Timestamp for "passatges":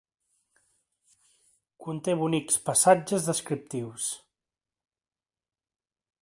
2.71-3.29